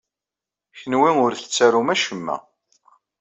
Kenwi 0.79 1.11
ur 1.25 1.31
tettarum 1.35 1.87
acemma. 1.93 2.37